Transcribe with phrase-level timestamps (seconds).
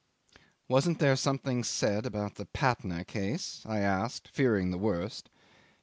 [0.67, 5.29] "Wasn't there something said about the Patna case?" I asked, fearing the worst.